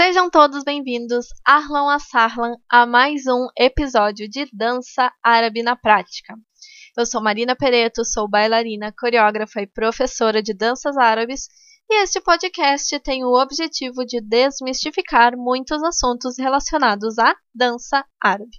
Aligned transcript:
Sejam 0.00 0.30
todos 0.30 0.62
bem-vindos, 0.62 1.26
Arlan 1.44 1.92
Assarlan, 1.92 2.54
a 2.70 2.86
mais 2.86 3.26
um 3.26 3.48
episódio 3.58 4.28
de 4.28 4.48
Dança 4.52 5.12
Árabe 5.20 5.60
na 5.60 5.74
Prática. 5.74 6.36
Eu 6.96 7.04
sou 7.04 7.20
Marina 7.20 7.56
Pereto, 7.56 8.04
sou 8.04 8.28
bailarina, 8.28 8.94
coreógrafa 8.96 9.60
e 9.60 9.66
professora 9.66 10.40
de 10.40 10.54
danças 10.54 10.96
árabes, 10.96 11.48
e 11.90 12.00
este 12.00 12.20
podcast 12.20 12.96
tem 13.00 13.24
o 13.24 13.32
objetivo 13.32 14.06
de 14.06 14.20
desmistificar 14.20 15.36
muitos 15.36 15.82
assuntos 15.82 16.38
relacionados 16.38 17.18
à 17.18 17.34
dança 17.52 18.06
árabe. 18.22 18.56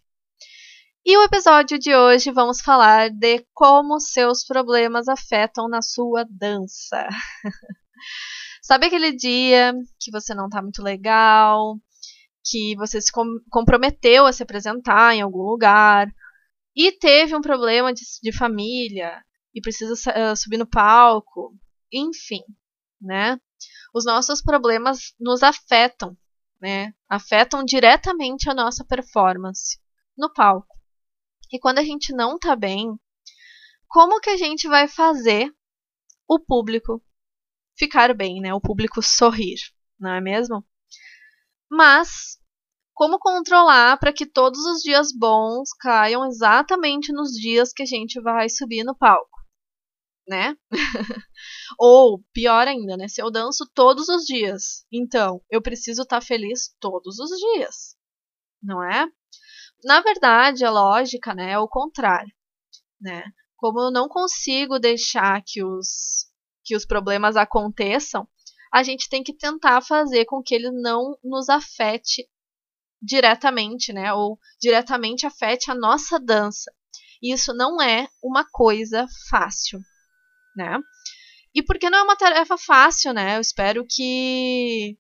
E 1.05 1.17
o 1.17 1.23
episódio 1.23 1.79
de 1.79 1.95
hoje 1.95 2.33
vamos 2.33 2.59
falar 2.59 3.11
de 3.11 3.45
como 3.53 3.97
seus 4.01 4.43
problemas 4.43 5.07
afetam 5.07 5.69
na 5.69 5.81
sua 5.81 6.25
dança. 6.29 7.07
Sabe 8.61 8.87
aquele 8.87 9.11
dia 9.11 9.73
que 9.99 10.11
você 10.11 10.33
não 10.33 10.49
tá 10.49 10.61
muito 10.61 10.81
legal, 10.81 11.77
que 12.43 12.75
você 12.75 13.01
se 13.01 13.11
com 13.11 13.25
comprometeu 13.49 14.25
a 14.25 14.33
se 14.33 14.43
apresentar 14.43 15.15
em 15.15 15.21
algum 15.21 15.43
lugar 15.43 16.07
e 16.75 16.91
teve 16.91 17.35
um 17.35 17.41
problema 17.41 17.93
de, 17.93 18.01
de 18.21 18.31
família 18.31 19.23
e 19.53 19.61
precisa 19.61 19.93
uh, 19.93 20.35
subir 20.35 20.57
no 20.57 20.69
palco, 20.69 21.55
enfim, 21.91 22.41
né? 23.01 23.39
Os 23.93 24.05
nossos 24.05 24.41
problemas 24.41 25.13
nos 25.19 25.41
afetam, 25.43 26.17
né? 26.61 26.93
Afetam 27.09 27.63
diretamente 27.63 28.49
a 28.49 28.53
nossa 28.53 28.85
performance 28.85 29.79
no 30.17 30.31
palco. 30.31 30.77
E 31.51 31.59
quando 31.59 31.79
a 31.79 31.83
gente 31.83 32.13
não 32.13 32.37
tá 32.37 32.55
bem, 32.55 32.93
como 33.87 34.19
que 34.19 34.29
a 34.29 34.37
gente 34.37 34.67
vai 34.67 34.87
fazer 34.87 35.51
o 36.27 36.39
público 36.39 37.03
ficar 37.79 38.13
bem, 38.13 38.41
né? 38.41 38.53
O 38.53 38.61
público 38.61 39.01
sorrir, 39.01 39.57
não 39.97 40.11
é 40.11 40.21
mesmo? 40.21 40.63
Mas 41.71 42.37
como 42.93 43.17
controlar 43.17 43.97
para 43.97 44.11
que 44.11 44.25
todos 44.25 44.59
os 44.65 44.81
dias 44.81 45.13
bons 45.17 45.69
caiam 45.79 46.25
exatamente 46.25 47.13
nos 47.13 47.31
dias 47.31 47.71
que 47.71 47.83
a 47.83 47.85
gente 47.85 48.19
vai 48.19 48.49
subir 48.49 48.83
no 48.83 48.93
palco, 48.93 49.39
né? 50.27 50.57
Ou 51.79 52.21
pior 52.33 52.67
ainda, 52.67 52.97
né? 52.97 53.07
Se 53.07 53.21
eu 53.21 53.31
danço 53.31 53.65
todos 53.73 54.09
os 54.09 54.25
dias, 54.25 54.85
então 54.91 55.41
eu 55.49 55.61
preciso 55.61 56.01
estar 56.01 56.19
tá 56.19 56.25
feliz 56.25 56.75
todos 56.79 57.17
os 57.19 57.29
dias, 57.29 57.95
não 58.61 58.83
é? 58.83 59.07
Na 59.85 60.01
verdade, 60.01 60.65
a 60.65 60.71
lógica, 60.71 61.33
né, 61.33 61.53
é 61.53 61.59
o 61.59 61.69
contrário, 61.69 62.35
né? 62.99 63.23
Como 63.55 63.79
eu 63.79 63.91
não 63.91 64.09
consigo 64.09 64.77
deixar 64.77 65.41
que 65.45 65.63
os 65.63 66.28
que 66.69 66.75
os 66.75 66.85
problemas 66.85 67.35
aconteçam, 67.35 68.27
a 68.71 68.83
gente 68.83 69.09
tem 69.09 69.23
que 69.23 69.33
tentar 69.33 69.81
fazer 69.81 70.25
com 70.25 70.39
que 70.39 70.53
ele 70.53 70.69
não 70.69 71.17
nos 71.23 71.49
afete 71.49 72.29
diretamente, 73.01 73.91
né? 73.91 74.13
Ou 74.13 74.37
diretamente 74.61 75.25
afete 75.25 75.71
a 75.71 75.75
nossa 75.75 76.19
dança. 76.19 76.71
Isso 77.23 77.55
não 77.55 77.81
é 77.81 78.07
uma 78.23 78.45
coisa 78.51 79.07
fácil, 79.31 79.79
né? 80.55 80.77
E 81.55 81.63
porque 81.63 81.89
não 81.89 81.97
é 81.97 82.03
uma 82.03 82.15
tarefa 82.15 82.55
fácil, 82.55 83.13
né? 83.13 83.37
Eu 83.37 83.41
espero 83.41 83.83
que 83.89 84.95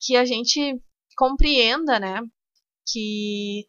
que 0.00 0.16
a 0.16 0.24
gente 0.24 0.80
compreenda, 1.16 1.98
né, 1.98 2.20
que 2.86 3.66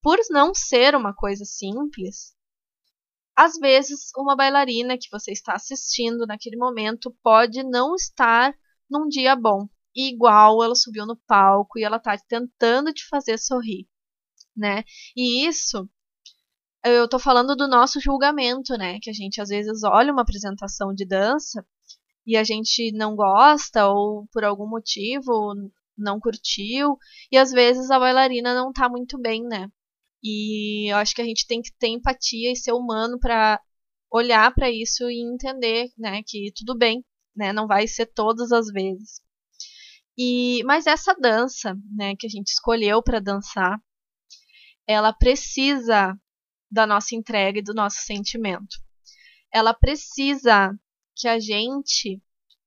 por 0.00 0.16
não 0.30 0.54
ser 0.54 0.94
uma 0.94 1.12
coisa 1.12 1.44
simples, 1.44 2.35
às 3.36 3.58
vezes, 3.58 4.10
uma 4.16 4.34
bailarina 4.34 4.96
que 4.96 5.10
você 5.10 5.30
está 5.32 5.54
assistindo 5.54 6.26
naquele 6.26 6.56
momento 6.56 7.14
pode 7.22 7.62
não 7.62 7.94
estar 7.94 8.54
num 8.90 9.06
dia 9.08 9.36
bom. 9.36 9.68
E 9.94 10.10
igual 10.12 10.62
ela 10.62 10.74
subiu 10.74 11.06
no 11.06 11.16
palco 11.26 11.78
e 11.78 11.84
ela 11.84 11.98
está 11.98 12.16
tentando 12.28 12.92
te 12.92 13.06
fazer 13.08 13.38
sorrir, 13.38 13.86
né? 14.56 14.84
E 15.16 15.46
isso 15.46 15.88
eu 16.84 17.04
estou 17.06 17.18
falando 17.18 17.56
do 17.56 17.68
nosso 17.68 18.00
julgamento, 18.00 18.76
né? 18.76 18.98
Que 19.00 19.10
a 19.10 19.12
gente 19.12 19.40
às 19.40 19.48
vezes 19.48 19.82
olha 19.84 20.12
uma 20.12 20.22
apresentação 20.22 20.94
de 20.94 21.06
dança 21.06 21.66
e 22.26 22.36
a 22.36 22.44
gente 22.44 22.92
não 22.92 23.14
gosta 23.16 23.88
ou 23.88 24.26
por 24.32 24.44
algum 24.44 24.68
motivo 24.68 25.54
não 25.96 26.20
curtiu 26.20 26.98
e 27.32 27.38
às 27.38 27.50
vezes 27.50 27.90
a 27.90 27.98
bailarina 27.98 28.54
não 28.54 28.70
está 28.70 28.88
muito 28.88 29.18
bem, 29.18 29.42
né? 29.42 29.70
E 30.28 30.90
eu 30.90 30.96
acho 30.96 31.14
que 31.14 31.22
a 31.22 31.24
gente 31.24 31.46
tem 31.46 31.62
que 31.62 31.72
ter 31.78 31.86
empatia 31.86 32.50
e 32.50 32.56
ser 32.56 32.72
humano 32.72 33.16
para 33.16 33.62
olhar 34.10 34.52
para 34.52 34.68
isso 34.68 35.08
e 35.08 35.22
entender, 35.22 35.88
né, 35.96 36.20
que 36.26 36.50
tudo 36.56 36.76
bem, 36.76 37.04
né, 37.36 37.52
não 37.52 37.68
vai 37.68 37.86
ser 37.86 38.06
todas 38.06 38.50
as 38.50 38.66
vezes. 38.72 39.20
E 40.18 40.64
mas 40.64 40.86
essa 40.88 41.14
dança, 41.14 41.76
né, 41.94 42.16
que 42.18 42.26
a 42.26 42.30
gente 42.30 42.48
escolheu 42.48 43.00
para 43.04 43.20
dançar, 43.20 43.78
ela 44.84 45.12
precisa 45.12 46.18
da 46.68 46.86
nossa 46.88 47.14
entrega 47.14 47.60
e 47.60 47.62
do 47.62 47.72
nosso 47.72 47.98
sentimento. 48.00 48.76
Ela 49.54 49.72
precisa 49.72 50.76
que 51.14 51.28
a 51.28 51.38
gente 51.38 52.20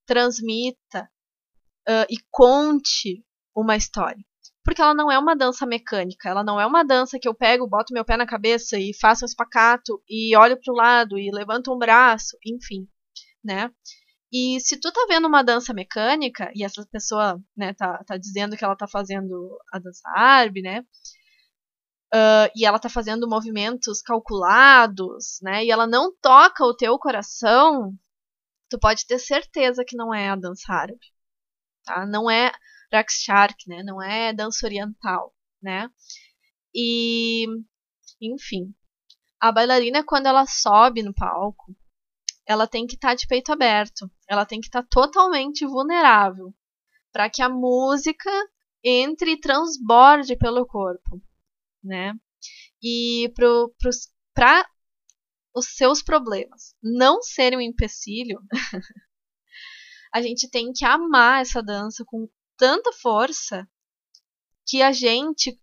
transmita 0.05 1.11
uh, 1.89 2.07
e 2.09 2.17
conte 2.31 3.21
uma 3.53 3.75
história 3.75 4.23
porque 4.63 4.81
ela 4.81 4.93
não 4.93 5.11
é 5.11 5.17
uma 5.17 5.35
dança 5.35 5.65
mecânica, 5.65 6.29
ela 6.29 6.43
não 6.43 6.59
é 6.59 6.65
uma 6.65 6.83
dança 6.83 7.17
que 7.19 7.27
eu 7.27 7.33
pego, 7.33 7.67
boto 7.67 7.93
meu 7.93 8.05
pé 8.05 8.17
na 8.17 8.25
cabeça 8.25 8.77
e 8.77 8.93
faço 8.93 9.25
um 9.25 9.27
espacato 9.27 10.01
e 10.07 10.35
olho 10.35 10.59
para 10.59 10.73
o 10.73 10.75
lado 10.75 11.17
e 11.17 11.31
levanto 11.31 11.73
um 11.73 11.77
braço, 11.77 12.37
enfim, 12.45 12.87
né? 13.43 13.71
E 14.31 14.59
se 14.59 14.79
tu 14.79 14.91
tá 14.91 15.05
vendo 15.09 15.27
uma 15.27 15.43
dança 15.43 15.73
mecânica 15.73 16.51
e 16.53 16.63
essa 16.63 16.85
pessoa, 16.91 17.41
né, 17.57 17.73
tá, 17.73 18.03
tá 18.05 18.15
dizendo 18.17 18.55
que 18.55 18.63
ela 18.63 18.75
tá 18.75 18.87
fazendo 18.87 19.57
a 19.73 19.79
dança 19.79 20.07
árabe, 20.15 20.61
né? 20.61 20.81
Uh, 22.13 22.49
e 22.55 22.65
ela 22.65 22.79
tá 22.79 22.89
fazendo 22.89 23.29
movimentos 23.29 24.01
calculados, 24.01 25.39
né? 25.41 25.63
E 25.65 25.71
ela 25.71 25.87
não 25.87 26.13
toca 26.21 26.63
o 26.63 26.75
teu 26.75 26.97
coração, 26.99 27.93
tu 28.69 28.79
pode 28.79 29.05
ter 29.07 29.19
certeza 29.19 29.83
que 29.85 29.95
não 29.97 30.13
é 30.13 30.29
a 30.29 30.35
dança 30.35 30.71
árabe, 30.73 30.99
tá? 31.83 32.05
Não 32.05 32.29
é 32.29 32.51
Rakshark, 32.91 33.67
né? 33.67 33.83
Não 33.83 34.01
é 34.01 34.33
dança 34.33 34.65
oriental, 34.65 35.33
né? 35.61 35.89
E, 36.73 37.45
enfim, 38.21 38.73
a 39.39 39.51
bailarina 39.51 40.03
quando 40.03 40.27
ela 40.27 40.45
sobe 40.45 41.01
no 41.01 41.13
palco, 41.13 41.75
ela 42.45 42.67
tem 42.67 42.85
que 42.85 42.95
estar 42.95 43.09
tá 43.09 43.15
de 43.15 43.27
peito 43.27 43.51
aberto, 43.51 44.09
ela 44.27 44.45
tem 44.45 44.59
que 44.59 44.67
estar 44.67 44.83
tá 44.83 44.87
totalmente 44.89 45.65
vulnerável 45.65 46.53
para 47.11 47.29
que 47.29 47.41
a 47.41 47.49
música 47.49 48.29
entre 48.83 49.31
e 49.33 49.39
transborde 49.39 50.35
pelo 50.37 50.65
corpo, 50.65 51.21
né? 51.83 52.13
E 52.81 53.31
para 53.35 54.65
os 55.53 55.67
seus 55.75 56.01
problemas 56.01 56.75
não 56.81 57.21
serem 57.21 57.59
um 57.59 57.61
empecilho, 57.61 58.41
a 60.13 60.21
gente 60.21 60.49
tem 60.49 60.71
que 60.71 60.85
amar 60.85 61.41
essa 61.41 61.61
dança 61.61 62.03
com 62.05 62.27
tanta 62.59 62.91
força 62.91 63.67
que 64.67 64.83
a 64.83 64.91
gente 64.91 65.59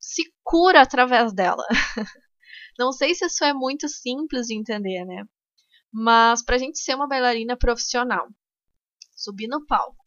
se 0.00 0.22
cura 0.42 0.80
através 0.80 1.32
dela. 1.32 1.62
Não 2.76 2.90
sei 2.90 3.14
se 3.14 3.26
isso 3.26 3.44
é 3.44 3.52
muito 3.52 3.88
simples 3.88 4.46
de 4.46 4.58
entender, 4.58 5.04
né? 5.04 5.24
Mas 5.92 6.42
para 6.42 6.56
a 6.56 6.58
gente 6.58 6.78
ser 6.78 6.94
uma 6.94 7.06
bailarina 7.06 7.56
profissional, 7.56 8.28
subir 9.14 9.46
no 9.46 9.64
palco 9.66 10.04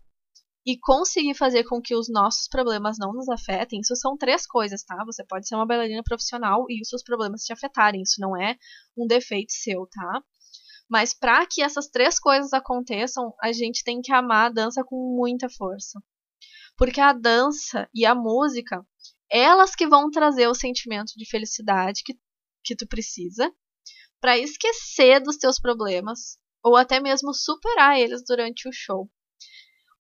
e 0.66 0.78
conseguir 0.78 1.34
fazer 1.36 1.64
com 1.64 1.82
que 1.82 1.96
os 1.96 2.10
nossos 2.10 2.48
problemas 2.48 2.98
não 3.00 3.14
nos 3.14 3.30
afetem, 3.30 3.80
isso 3.80 3.96
são 3.96 4.18
três 4.18 4.46
coisas, 4.46 4.84
tá? 4.84 5.04
Você 5.06 5.24
pode 5.24 5.48
ser 5.48 5.56
uma 5.56 5.66
bailarina 5.66 6.04
profissional 6.04 6.66
e 6.70 6.82
os 6.82 6.90
seus 6.90 7.04
problemas 7.04 7.44
te 7.44 7.54
afetarem, 7.54 8.02
isso 8.02 8.20
não 8.20 8.40
é 8.40 8.58
um 8.98 9.08
defeito 9.08 9.52
seu, 9.52 9.88
tá? 9.88 10.24
Mas 10.90 11.14
para 11.14 11.46
que 11.46 11.62
essas 11.64 11.88
três 11.88 12.20
coisas 12.20 12.52
aconteçam, 12.52 13.34
a 13.42 13.52
gente 13.52 13.84
tem 13.84 14.02
que 14.02 14.12
amar 14.12 14.48
a 14.48 14.54
dança 14.54 14.84
com 14.84 15.16
muita 15.16 15.50
força. 15.50 16.02
Porque 16.82 17.00
a 17.00 17.14
dança 17.14 17.88
e 17.94 18.08
a 18.08 18.16
música, 18.16 18.84
elas 19.30 19.76
que 19.76 19.86
vão 19.86 20.10
trazer 20.10 20.48
o 20.48 20.56
sentimento 20.56 21.12
de 21.16 21.30
felicidade 21.30 22.02
que, 22.04 22.20
que 22.64 22.76
tu 22.76 22.88
precisa 22.88 23.54
para 24.20 24.36
esquecer 24.40 25.20
dos 25.20 25.38
teus 25.38 25.60
problemas 25.60 26.40
ou 26.64 26.76
até 26.76 27.00
mesmo 27.00 27.36
superar 27.36 28.00
eles 28.00 28.24
durante 28.26 28.68
o 28.68 28.72
show. 28.74 29.08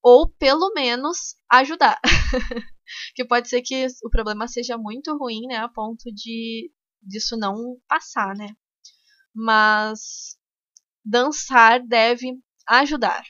Ou 0.02 0.28
pelo 0.28 0.74
menos 0.74 1.36
ajudar. 1.52 2.02
que 3.14 3.24
pode 3.26 3.48
ser 3.48 3.62
que 3.62 3.86
o 4.04 4.10
problema 4.10 4.48
seja 4.48 4.76
muito 4.76 5.16
ruim, 5.16 5.46
né, 5.46 5.58
a 5.58 5.70
ponto 5.70 6.12
de 6.12 6.72
disso 7.00 7.38
não 7.38 7.80
passar, 7.88 8.36
né? 8.36 8.56
Mas 9.32 10.36
dançar 11.06 11.80
deve 11.86 12.40
ajudar, 12.68 13.24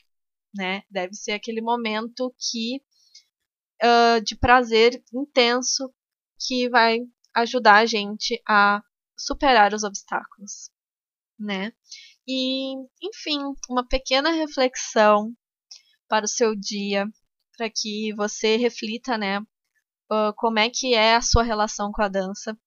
né? 0.55 0.83
Deve 0.89 1.15
ser 1.15 1.33
aquele 1.33 1.59
momento 1.59 2.33
que 2.39 2.81
uh, 3.83 4.21
de 4.21 4.35
prazer 4.35 5.03
intenso 5.13 5.93
que 6.39 6.69
vai 6.69 6.99
ajudar 7.33 7.77
a 7.77 7.85
gente 7.85 8.41
a 8.47 8.81
superar 9.17 9.73
os 9.73 9.83
obstáculos, 9.83 10.69
né? 11.39 11.71
E, 12.27 12.73
enfim, 13.01 13.39
uma 13.69 13.87
pequena 13.87 14.31
reflexão 14.31 15.33
para 16.07 16.25
o 16.25 16.29
seu 16.29 16.55
dia, 16.55 17.07
para 17.57 17.69
que 17.69 18.13
você 18.15 18.57
reflita, 18.57 19.17
né, 19.17 19.39
uh, 19.39 20.33
como 20.35 20.59
é 20.59 20.69
que 20.69 20.93
é 20.93 21.15
a 21.15 21.21
sua 21.21 21.43
relação 21.43 21.91
com 21.91 22.01
a 22.01 22.07
dança. 22.07 22.57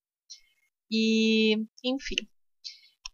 E, 0.91 1.57
enfim, 1.83 2.29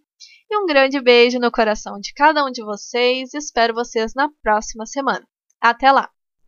E 0.50 0.56
um 0.56 0.66
grande 0.66 1.00
beijo 1.00 1.38
no 1.38 1.50
coração 1.50 1.98
de 2.00 2.12
cada 2.14 2.44
um 2.44 2.50
de 2.50 2.64
vocês 2.64 3.34
e 3.34 3.38
espero 3.38 3.74
vocês 3.74 4.14
na 4.14 4.30
próxima 4.42 4.86
semana. 4.86 5.26
Até 5.60 5.92
lá! 5.92 6.15